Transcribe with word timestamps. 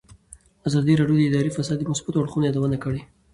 ازادي 0.67 0.93
راډیو 0.99 1.17
د 1.19 1.23
اداري 1.29 1.51
فساد 1.57 1.77
د 1.79 1.83
مثبتو 1.91 2.21
اړخونو 2.21 2.47
یادونه 2.49 2.77
کړې. 2.83 3.01